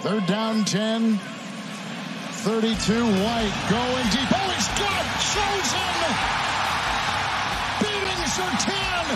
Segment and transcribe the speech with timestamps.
[0.00, 1.18] Third down 10.
[2.44, 4.28] 32 White going deep.
[4.30, 5.94] Oh, he's got chosen.
[7.80, 9.06] Beating Surtain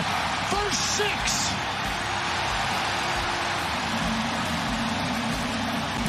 [0.49, 1.49] for six.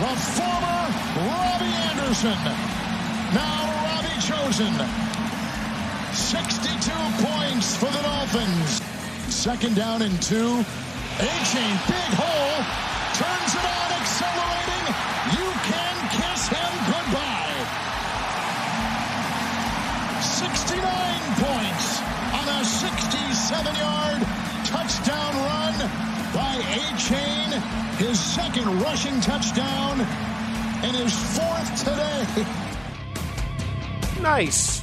[0.01, 0.83] The former
[1.29, 2.41] Robbie Anderson.
[3.35, 4.75] Now Robbie Chosen.
[6.15, 6.91] 62
[7.23, 8.81] points for the Dolphins.
[9.29, 10.65] Second down and two.
[11.19, 12.90] A-Chain, big hole.
[28.52, 30.00] Second rushing touchdown
[30.82, 32.46] and his fourth today.
[34.20, 34.82] Nice.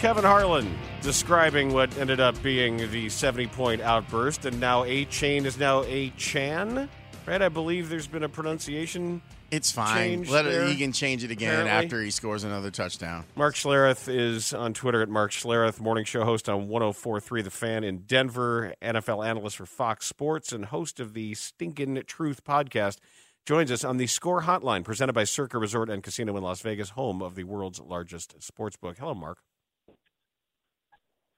[0.00, 5.46] Kevin Harlan describing what ended up being the 70 point outburst, and now A Chain
[5.46, 6.90] is now A Chan,
[7.26, 7.42] right?
[7.42, 9.22] I believe there's been a pronunciation.
[9.50, 10.24] It's fine.
[10.24, 11.84] Let it, he can change it again apparently.
[11.86, 13.24] after he scores another touchdown.
[13.36, 17.84] Mark Schlereth is on Twitter at Mark Schlereth, morning show host on 1043 The Fan
[17.84, 22.98] in Denver, NFL analyst for Fox Sports, and host of the Stinkin' Truth podcast.
[23.46, 26.90] Joins us on the Score Hotline, presented by Circa Resort and Casino in Las Vegas,
[26.90, 28.96] home of the world's largest sports book.
[28.98, 29.38] Hello, Mark.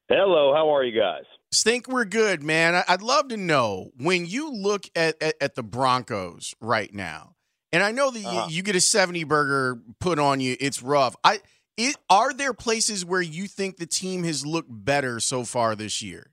[0.09, 1.25] Hello, how are you guys?
[1.55, 2.83] Think we're good, man.
[2.89, 7.35] I'd love to know when you look at, at, at the Broncos right now,
[7.73, 8.47] and I know that you- Uh-huh.
[8.51, 11.17] you, get a 70 burger put on you, it's rough.
[11.25, 11.41] I
[11.77, 16.01] it, Are there places where you think the team has looked better so far this
[16.03, 16.31] year?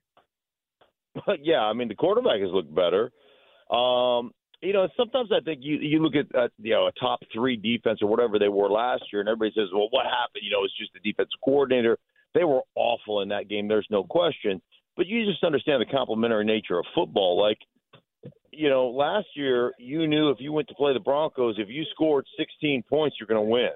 [1.41, 3.11] yeah, I mean the quarterback has looked better.
[3.69, 7.19] Um, you know, sometimes I think you you look at uh, you know a top
[7.33, 10.51] three defense or whatever they were last year, and everybody says, "Well, what happened?" You
[10.51, 11.97] know, it's just the defensive coordinator.
[12.33, 13.67] They were awful in that game.
[13.67, 14.61] There's no question.
[14.95, 17.41] But you just understand the complementary nature of football.
[17.41, 17.57] Like,
[18.51, 21.83] you know, last year you knew if you went to play the Broncos, if you
[21.91, 23.69] scored 16 points, you're going to win.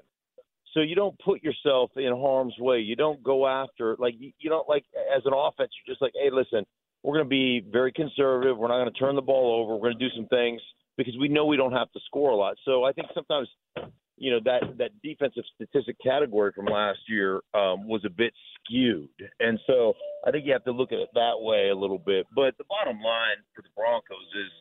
[0.74, 2.78] So you don't put yourself in harm's way.
[2.78, 5.70] You don't go after like you, don't like as an offense.
[5.86, 6.64] You're just like, hey, listen,
[7.02, 8.56] we're going to be very conservative.
[8.56, 9.74] We're not going to turn the ball over.
[9.74, 10.60] We're going to do some things
[10.96, 12.56] because we know we don't have to score a lot.
[12.64, 13.48] So I think sometimes,
[14.18, 19.08] you know, that that defensive statistic category from last year um, was a bit skewed,
[19.40, 19.94] and so
[20.26, 22.26] I think you have to look at it that way a little bit.
[22.34, 24.52] But the bottom line for the Broncos is,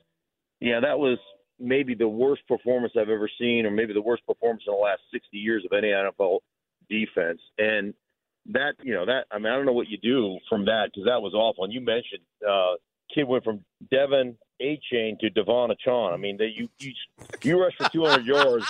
[0.60, 1.18] yeah, that was
[1.60, 5.02] maybe the worst performance I've ever seen, or maybe the worst performance in the last
[5.12, 6.40] 60 years of any NFL
[6.90, 7.42] defense.
[7.58, 7.94] And
[8.54, 11.06] that, you know, that I mean, I don't know what you do from that because
[11.06, 11.64] that was awful.
[11.64, 12.76] And you mentioned uh,
[13.14, 16.14] kid went from Devin A Chain to Devon Achan.
[16.14, 16.94] I mean, they, you you
[17.44, 18.66] you rushed for 200 yards.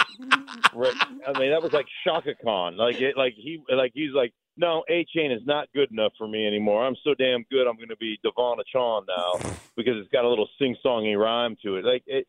[0.74, 0.94] Right?
[1.28, 2.78] I mean, that was like Chaka Khan.
[2.78, 4.34] Like it, like he like he's like.
[4.60, 6.84] No, A Chain is not good enough for me anymore.
[6.84, 7.68] I'm so damn good.
[7.68, 11.76] I'm going to be Devon Achan now because it's got a little sing-songy rhyme to
[11.76, 11.86] it.
[11.86, 12.26] Like it,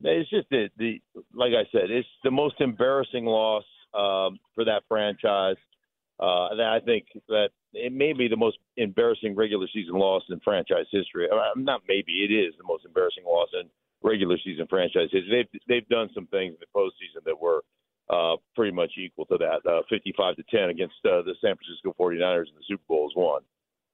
[0.00, 1.00] it's just the, the
[1.34, 5.56] like I said, it's the most embarrassing loss um, for that franchise.
[6.20, 7.48] Uh, that I think that
[7.84, 11.28] it may be the most embarrassing regular season loss in franchise history.
[11.30, 13.68] Uh, not maybe it is the most embarrassing loss in
[14.02, 15.46] regular season franchise history.
[15.52, 17.62] They've they've done some things in the postseason that were
[18.10, 21.94] uh, pretty much equal to that, uh, 55 to 10 against uh, the San Francisco
[21.98, 23.42] 49ers in the Super Bowl is one.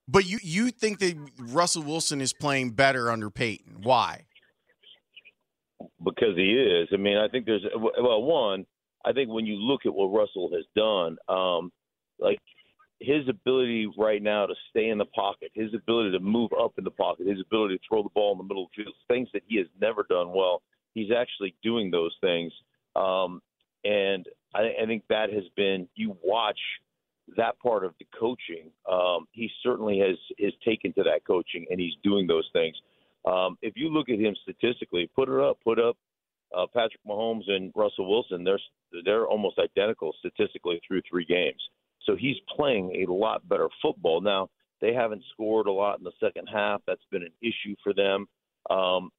[0.08, 3.82] But you you think that Russell Wilson is playing better under Payton?
[3.82, 4.26] Why?
[6.02, 6.88] because he is.
[6.92, 8.66] I mean, I think there's well, one,
[9.04, 11.72] I think when you look at what Russell has done, um,
[12.18, 12.38] like
[13.00, 16.84] his ability right now to stay in the pocket, his ability to move up in
[16.84, 19.28] the pocket, his ability to throw the ball in the middle of the field, things
[19.32, 20.62] that he has never done well.
[20.94, 22.52] He's actually doing those things,
[22.96, 23.40] um,
[23.84, 25.88] and I, I think that has been.
[25.94, 26.58] You watch
[27.36, 28.70] that part of the coaching.
[28.90, 32.76] Um, he certainly has has taken to that coaching, and he's doing those things.
[33.24, 35.96] Um, if you look at him statistically, put it up, put up
[36.56, 38.44] uh, Patrick Mahomes and Russell Wilson.
[38.44, 38.58] They're
[39.04, 41.60] they're almost identical statistically through three games.
[42.10, 44.48] So he's playing a lot better football now.
[44.80, 46.80] They haven't scored a lot in the second half.
[46.84, 48.26] That's been an issue for them.
[48.68, 49.10] Um,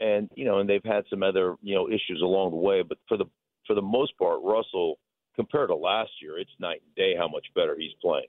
[0.00, 2.82] and you know, and they've had some other you know issues along the way.
[2.82, 3.26] But for the
[3.68, 4.98] for the most part, Russell
[5.36, 8.26] compared to last year, it's night and day how much better he's playing.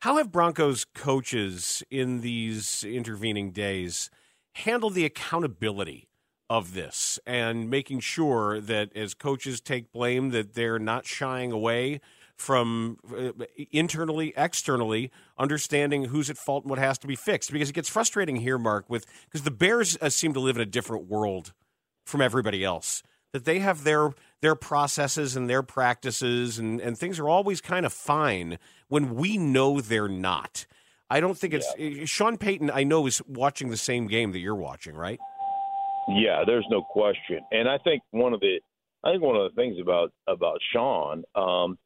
[0.00, 4.10] How have Broncos coaches in these intervening days
[4.54, 6.08] handled the accountability
[6.50, 12.00] of this and making sure that as coaches take blame that they're not shying away
[12.42, 13.30] from uh,
[13.70, 17.88] internally externally understanding who's at fault and what has to be fixed because it gets
[17.88, 21.52] frustrating here mark with because the bears uh, seem to live in a different world
[22.04, 23.02] from everybody else
[23.32, 24.10] that they have their
[24.40, 29.38] their processes and their practices and, and things are always kind of fine when we
[29.38, 30.66] know they're not.
[31.08, 32.70] I don't think it's Sean Payton.
[32.70, 35.20] I know is watching the same game that you're watching, right?
[36.08, 37.40] Yeah, there's no question.
[37.52, 38.60] And I think one of the
[39.04, 41.78] I think one of the things about about Sean um,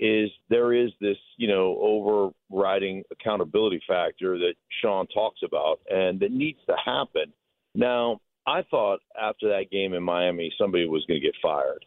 [0.00, 6.32] is there is this you know overriding accountability factor that Sean talks about and that
[6.32, 7.32] needs to happen.
[7.74, 11.84] Now, I thought after that game in Miami, somebody was going to get fired,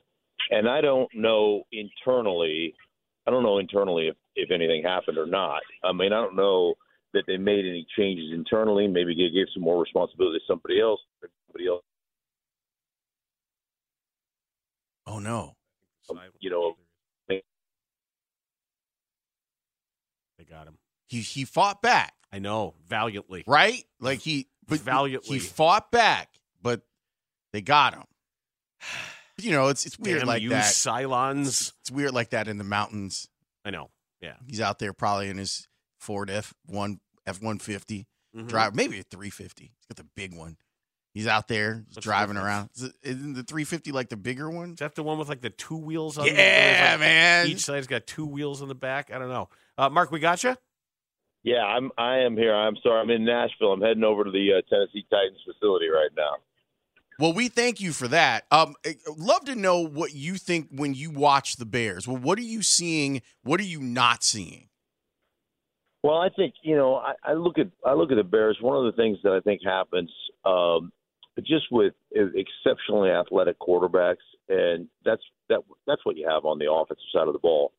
[0.51, 2.73] and I don't know internally.
[3.25, 5.61] I don't know internally if, if anything happened or not.
[5.83, 6.75] I mean, I don't know
[7.13, 8.87] that they made any changes internally.
[8.87, 10.99] Maybe they gave some more responsibility to somebody else.
[11.47, 11.83] Somebody else.
[15.05, 15.55] Oh no!
[16.09, 16.73] Um, you know,
[17.29, 17.41] they
[20.49, 20.77] got him.
[21.07, 23.43] He he fought back, I know valiantly.
[23.47, 23.83] right?
[23.99, 25.37] Like he but Valiantly.
[25.37, 26.29] he fought back,
[26.61, 26.81] but
[27.53, 28.03] they got him.
[29.39, 30.63] You know, it's it's weird Damn like you, that.
[30.65, 31.71] Cylons.
[31.81, 33.29] It's weird like that in the mountains.
[33.63, 33.91] I know.
[34.19, 34.33] Yeah.
[34.47, 35.67] He's out there probably in his
[35.99, 38.47] Ford F one F one fifty Mhm.
[38.47, 39.65] drive, maybe a three fifty.
[39.77, 40.57] He's got the big one.
[41.17, 42.45] He's out there What's driving difference?
[42.45, 42.69] around.
[42.75, 44.73] Is it- Isn't the three fifty like the bigger one?
[44.73, 46.25] Is that the one with like the two wheels on?
[46.25, 47.47] the- Yeah, like, man.
[47.47, 49.09] Each side's got two wheels on the back.
[49.11, 49.49] I don't know.
[49.79, 50.55] Uh, Mark, we got you.
[51.41, 51.91] Yeah, I'm.
[51.97, 52.53] I am here.
[52.53, 53.01] I'm sorry.
[53.01, 53.73] I'm in Nashville.
[53.73, 56.35] I'm heading over to the uh, Tennessee Titans facility right now.
[57.19, 58.45] Well, we thank you for that.
[58.51, 58.75] Um,
[59.17, 62.07] love to know what you think when you watch the Bears.
[62.07, 63.23] Well, what are you seeing?
[63.41, 64.69] What are you not seeing?
[66.03, 66.95] Well, I think you know.
[66.95, 68.57] I, I look at I look at the Bears.
[68.61, 70.11] One of the things that I think happens,
[70.45, 70.91] um,
[71.45, 77.03] just with exceptionally athletic quarterbacks, and that's that that's what you have on the offensive
[77.13, 77.73] side of the ball.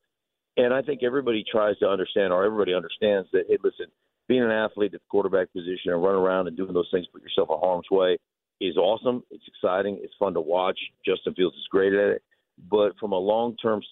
[0.56, 3.44] And I think everybody tries to understand, or everybody understands that.
[3.48, 3.86] Hey, listen,
[4.28, 7.22] being an athlete at the quarterback position and running around and doing those things, put
[7.22, 8.18] yourself in harm's way,
[8.60, 9.22] is awesome.
[9.30, 9.98] It's exciting.
[10.02, 10.78] It's fun to watch.
[11.06, 12.22] Justin Fields is great at it.
[12.70, 13.82] But from a long-term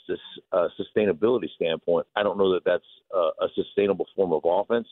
[0.53, 2.85] uh, sustainability standpoint, I don't know that that's
[3.17, 4.89] uh, a sustainable form of offense.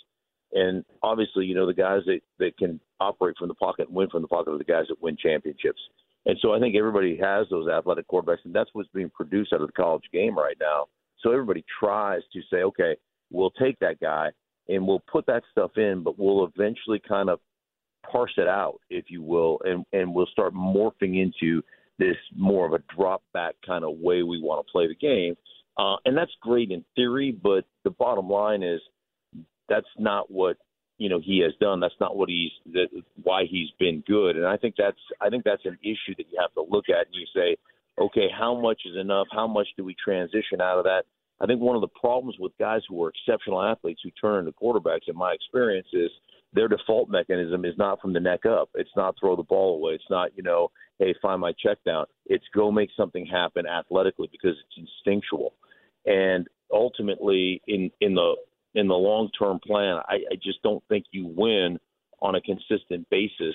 [0.55, 4.09] And obviously, you know, the guys that, that can operate from the pocket and win
[4.09, 5.81] from the pocket are the guys that win championships.
[6.27, 9.61] And so I think everybody has those athletic quarterbacks, and that's what's being produced out
[9.61, 10.87] of the college game right now.
[11.21, 12.97] So everybody tries to say, okay,
[13.31, 14.31] we'll take that guy
[14.69, 17.41] and we'll put that stuff in, but we'll eventually kind of
[18.11, 21.63] parse it out, if you will, and, and we'll start morphing into
[21.99, 25.35] this more of a drop back kind of way we want to play the game.
[25.79, 28.81] Uh, and that's great in theory, but the bottom line is
[29.69, 30.57] that's not what
[30.99, 31.81] you know he has done.
[31.81, 32.89] That's not what he's that,
[33.23, 34.37] why he's been good.
[34.37, 37.07] And I think that's I think that's an issue that you have to look at
[37.07, 37.57] and you say,
[37.99, 39.27] okay, how much is enough?
[39.31, 41.05] How much do we transition out of that?
[41.41, 44.53] I think one of the problems with guys who are exceptional athletes who turn into
[44.53, 46.11] quarterbacks, in my experience, is
[46.53, 48.71] their default mechanism is not from the neck up.
[48.75, 49.95] It's not throw the ball away.
[49.95, 52.07] It's not, you know, hey, find my check down.
[52.27, 55.55] It's go make something happen athletically because it's instinctual.
[56.07, 58.37] And ultimately, in in the
[58.75, 61.79] in the long term plan, I, I just don't think you win
[62.21, 63.55] on a consistent basis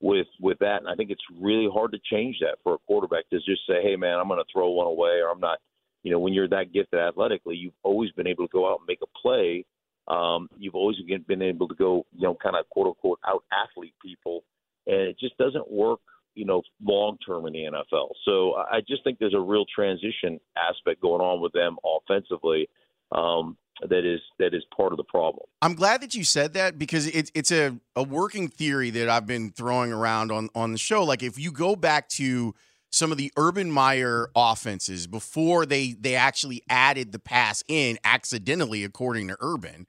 [0.00, 0.78] with with that.
[0.78, 3.82] And I think it's really hard to change that for a quarterback to just say,
[3.82, 5.58] hey, man, I'm going to throw one away, or I'm not.
[6.02, 8.86] You know, when you're that gifted athletically, you've always been able to go out and
[8.86, 9.64] make a play.
[10.06, 10.96] Um, you've always
[11.26, 14.44] been able to go, you know, kind of quote unquote out athlete people,
[14.86, 15.98] and it just doesn't work,
[16.34, 18.10] you know, long term in the NFL.
[18.24, 22.68] So I just think there's a real transition aspect going on with them offensively
[23.10, 25.44] um, that is that is part of the problem.
[25.62, 29.26] I'm glad that you said that because it's it's a, a working theory that I've
[29.26, 31.04] been throwing around on on the show.
[31.04, 32.54] Like if you go back to
[32.90, 38.84] some of the Urban Meyer offenses before they they actually added the pass in accidentally,
[38.84, 39.86] according to Urban,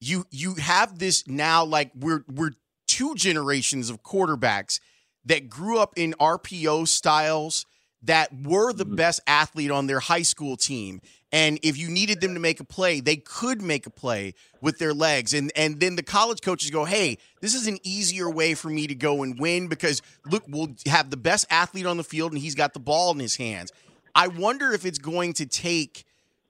[0.00, 2.52] you you have this now like we're we're
[2.86, 4.80] two generations of quarterbacks
[5.24, 7.66] that grew up in RPO styles
[8.02, 8.94] that were the mm-hmm.
[8.94, 11.00] best athlete on their high school team.
[11.32, 14.78] And if you needed them to make a play, they could make a play with
[14.78, 15.34] their legs.
[15.34, 18.86] And and then the college coaches go, "Hey, this is an easier way for me
[18.86, 22.40] to go and win because look, we'll have the best athlete on the field and
[22.40, 23.72] he's got the ball in his hands."
[24.14, 26.04] I wonder if it's going to take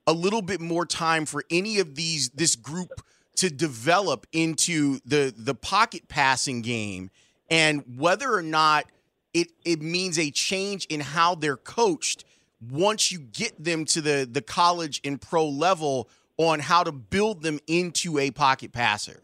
[0.07, 3.01] a little bit more time for any of these this group
[3.37, 7.09] to develop into the the pocket passing game
[7.49, 8.85] and whether or not
[9.33, 12.23] it it means a change in how they're coached
[12.71, 17.41] once you get them to the the college and pro level on how to build
[17.41, 19.21] them into a pocket passer.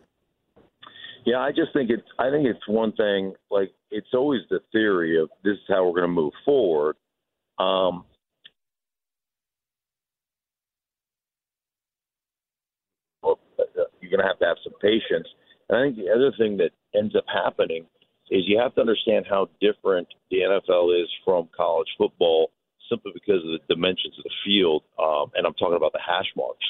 [1.26, 5.22] Yeah, I just think it's I think it's one thing like it's always the theory
[5.22, 6.96] of this is how we're going to move forward.
[7.60, 8.04] Um,
[13.22, 13.40] well,
[14.02, 15.28] you're going to have to have some patience.
[15.70, 17.86] And I think the other thing that ends up happening
[18.32, 22.52] is you have to understand how different the NFL is from college football
[22.90, 24.84] simply because of the dimensions of the field.
[25.00, 26.66] Um, and I'm talking about the hash marks.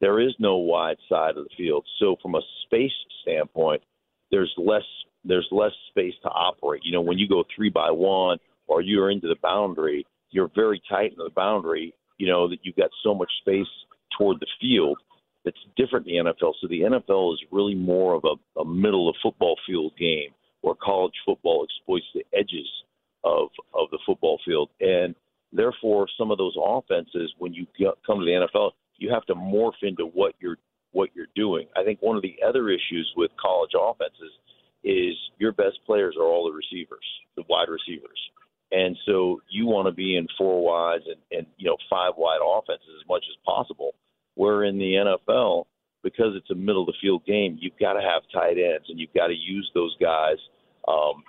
[0.00, 1.86] There is no wide side of the field.
[1.98, 3.82] So from a space standpoint,
[4.30, 4.82] there's less
[5.24, 6.82] there's less space to operate.
[6.84, 8.38] You know, when you go three by one
[8.68, 11.94] or you're into the boundary, you're very tight in the boundary.
[12.18, 13.66] You know that you've got so much space
[14.16, 14.98] toward the field
[15.44, 16.52] that's different in the NFL.
[16.60, 20.30] So the NFL is really more of a, a middle of football field game
[20.66, 22.66] where college football exploits the edges
[23.22, 25.14] of of the football field, and
[25.52, 27.66] therefore some of those offenses, when you
[28.04, 30.58] come to the NFL, you have to morph into what you're
[30.90, 31.68] what you're doing.
[31.76, 34.32] I think one of the other issues with college offenses
[34.82, 37.04] is your best players are all the receivers,
[37.36, 38.18] the wide receivers.
[38.72, 42.40] And so you want to be in four wides and, and you know five wide
[42.44, 43.94] offenses as much as possible.
[44.34, 45.66] Where in the NFL,
[46.06, 48.98] because it's a middle of the field game, you've got to have tight ends and
[48.98, 50.36] you've got to use those guys,
[50.88, 51.22] um,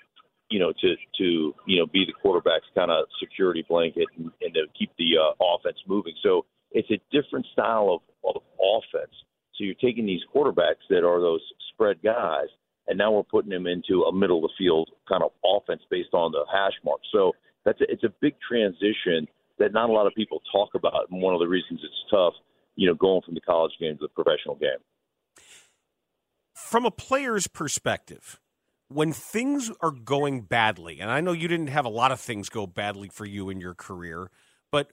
[0.50, 4.54] you know, to to you know be the quarterback's kind of security blanket and, and
[4.54, 6.14] to keep the uh, offense moving.
[6.24, 9.14] So it's a different style of, of offense.
[9.56, 11.42] So you're taking these quarterbacks that are those
[11.74, 12.48] spread guys,
[12.88, 16.14] and now we're putting them into a middle of the field kind of offense based
[16.14, 17.02] on the hash mark.
[17.12, 17.34] So
[17.66, 19.28] that's a, it's a big transition
[19.60, 22.34] that not a lot of people talk about, and one of the reasons it's tough,
[22.76, 24.80] you know, going from the college game to the professional game.
[26.54, 28.40] From a player's perspective,
[28.90, 32.50] when things are going badly, and I know you didn't have a lot of things
[32.50, 34.32] go badly for you in your career,
[34.72, 34.92] but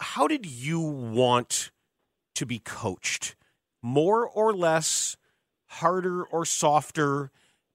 [0.00, 1.70] how did you want
[2.34, 3.36] to be coached?
[3.82, 5.16] More or less,
[5.66, 7.30] harder or softer,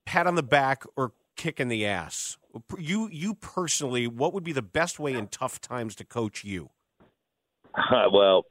[0.05, 2.37] pat on the back or kick in the ass?
[2.77, 6.69] You, you personally, what would be the best way in tough times to coach you?
[8.11, 8.45] well,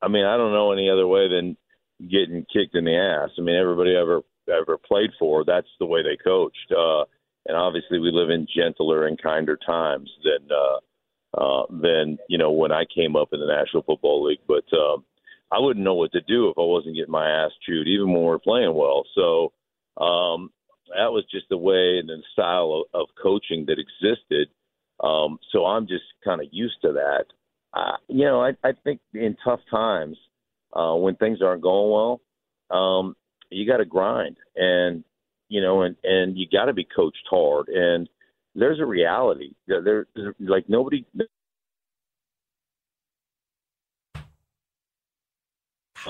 [0.00, 1.56] I mean, I don't know any other way than
[2.00, 3.30] getting kicked in the ass.
[3.38, 6.72] I mean, everybody ever ever played for, that's the way they coached.
[6.72, 7.04] Uh,
[7.46, 12.50] and obviously, we live in gentler and kinder times than uh, uh, than you know
[12.50, 14.40] when I came up in the National Football League.
[14.46, 15.04] But um,
[15.50, 18.22] I wouldn't know what to do if I wasn't getting my ass chewed, even when
[18.22, 19.04] we're playing well.
[19.14, 19.52] So
[20.02, 20.50] um,
[20.90, 24.48] that was just the way and the style of, of coaching that existed.
[25.02, 27.24] Um, so I'm just kind of used to that.
[27.72, 30.16] Uh, you know, I, I think in tough times,
[30.72, 32.20] uh, when things aren't going well,
[32.76, 33.16] um,
[33.50, 35.04] you got to grind, and
[35.48, 37.68] you know, and and you got to be coached hard.
[37.68, 38.08] And
[38.54, 39.52] there's a reality.
[39.66, 41.04] There, there like nobody.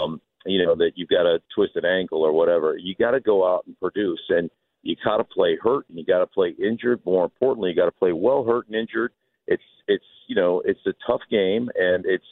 [0.00, 2.76] Um, you know that you've got a twisted ankle or whatever.
[2.76, 4.50] You got to go out and produce, and
[4.82, 7.00] you got to play hurt, and you got to play injured.
[7.04, 9.12] More importantly, you got to play well hurt and injured.
[9.46, 12.24] It's it's you know it's a tough game, and it's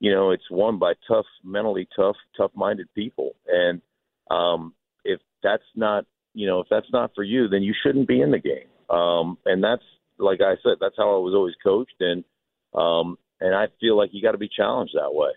[0.00, 3.80] you know it's won by tough, mentally tough, tough-minded people, and
[4.30, 6.04] um, if that's not,
[6.34, 8.68] you know, if that's not for you, then you shouldn't be in the game.
[8.90, 9.82] Um, and that's,
[10.18, 12.24] like I said, that's how I was always coached, and
[12.74, 15.30] um, and I feel like you got to be challenged that way.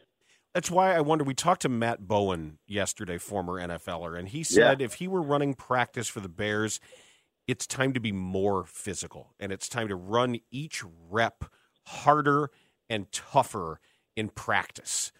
[0.53, 1.23] That's why I wonder.
[1.23, 4.85] We talked to Matt Bowen yesterday, former NFLer, and he said yeah.
[4.85, 6.79] if he were running practice for the Bears,
[7.47, 11.45] it's time to be more physical and it's time to run each rep
[11.85, 12.51] harder
[12.89, 13.79] and tougher
[14.15, 15.11] in practice.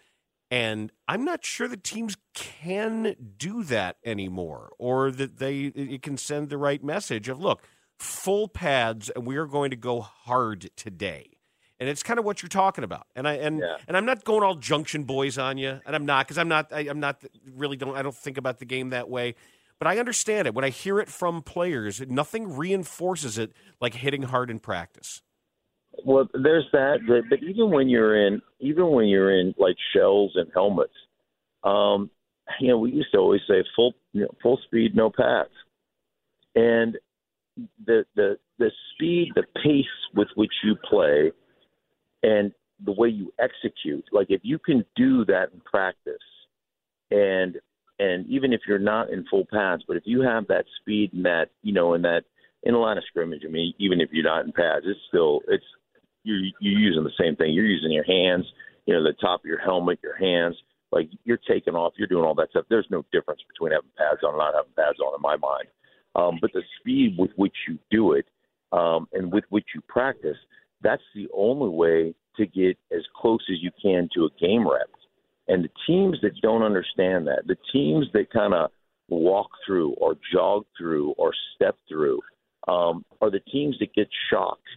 [0.50, 6.16] And I'm not sure that teams can do that anymore, or that they it can
[6.16, 7.62] send the right message of look,
[7.98, 11.32] full pads, and we are going to go hard today.
[11.80, 13.06] And it's kind of what you're talking about.
[13.14, 13.76] And I and yeah.
[13.86, 16.72] and I'm not going all junction boys on you, and I'm not because I'm not
[16.72, 17.22] I, I'm not
[17.54, 19.34] really don't I don't think about the game that way.
[19.78, 22.00] But I understand it when I hear it from players.
[22.00, 25.22] Nothing reinforces it like hitting hard in practice.
[26.04, 30.50] Well, there's that, but even when you're in, even when you're in like shells and
[30.54, 30.92] helmets,
[31.64, 32.10] um,
[32.60, 35.50] you know, we used to always say full, you know, full speed, no pads,
[36.54, 36.96] and
[37.86, 41.32] the the the speed, the pace with which you play,
[42.22, 42.52] and
[42.84, 44.04] the way you execute.
[44.12, 46.14] Like if you can do that in practice,
[47.10, 47.56] and
[47.98, 51.24] and even if you're not in full pads, but if you have that speed and
[51.24, 52.22] that you know, and that
[52.62, 55.40] in a line of scrimmage, I mean, even if you're not in pads, it's still
[55.48, 55.64] it's
[56.24, 57.52] you're you're using the same thing.
[57.52, 58.46] You're using your hands,
[58.86, 60.56] you know, the top of your helmet, your hands.
[60.90, 62.64] Like you're taking off, you're doing all that stuff.
[62.70, 65.68] There's no difference between having pads on and not having pads on, in my mind.
[66.14, 68.26] Um, but the speed with which you do it
[68.72, 70.36] um, and with which you practice,
[70.82, 74.88] that's the only way to get as close as you can to a game rep.
[75.48, 78.70] And the teams that don't understand that, the teams that kind of
[79.08, 82.20] walk through or jog through or step through,
[82.66, 84.68] um, are the teams that get shocked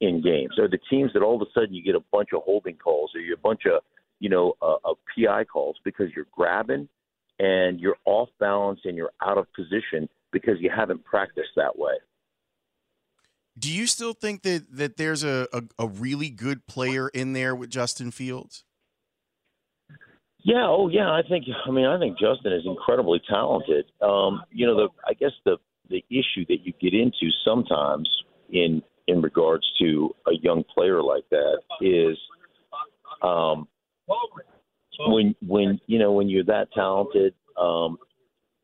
[0.00, 0.58] in games?
[0.58, 3.12] Are the teams that all of a sudden you get a bunch of holding calls
[3.14, 3.82] or you a bunch of
[4.18, 6.88] you know uh, of PI calls because you're grabbing
[7.38, 11.94] and you're off balance and you're out of position because you haven't practiced that way.
[13.58, 17.54] Do you still think that that there's a, a, a really good player in there
[17.54, 18.64] with Justin Fields?
[20.42, 23.86] Yeah, oh yeah, I think I mean I think Justin is incredibly talented.
[24.00, 25.58] Um, you know, the I guess the
[25.90, 28.08] the issue that you get into sometimes
[28.50, 32.16] in in regards to a young player like that is
[33.22, 33.66] um,
[35.00, 37.98] when when you know when you're that talented um,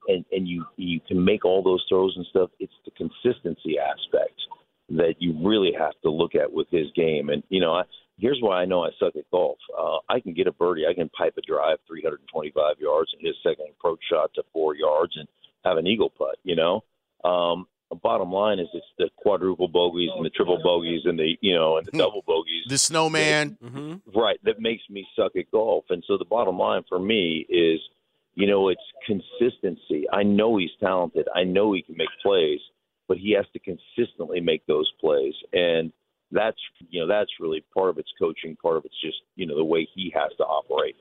[0.08, 2.50] and and you you can make all those throws and stuff.
[2.60, 4.40] It's the consistency aspect
[4.88, 7.28] that you really have to look at with his game.
[7.30, 7.82] And you know, I,
[8.18, 9.58] here's why I know I suck at golf.
[9.76, 13.34] Uh, I can get a birdie, I can pipe a drive 325 yards and hit
[13.34, 15.26] a second approach shot to four yards and
[15.64, 16.38] have an eagle putt.
[16.44, 16.84] You know,
[17.24, 21.54] um, bottom line is it's the quadruple bogeys and the triple bogeys and the you
[21.54, 22.64] know and the double bogeys.
[22.68, 24.18] The snowman, Mm-hmm.
[24.18, 24.38] right?
[24.44, 25.84] That makes me suck at golf.
[25.90, 27.80] And so the bottom line for me is,
[28.34, 30.06] you know, it's consistency.
[30.12, 31.28] I know he's talented.
[31.34, 32.58] I know he can make plays,
[33.08, 35.34] but he has to consistently make those plays.
[35.52, 35.92] And
[36.32, 36.58] that's
[36.90, 38.56] you know that's really part of its coaching.
[38.56, 40.96] Part of it's just you know the way he has to operate.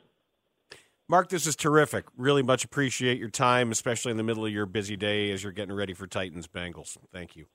[1.07, 2.05] Mark, this is terrific.
[2.17, 5.51] Really much appreciate your time, especially in the middle of your busy day as you're
[5.51, 6.97] getting ready for Titans Bengals.
[7.13, 7.45] Thank you.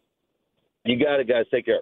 [0.84, 1.46] You got it, guys.
[1.50, 1.80] Take care.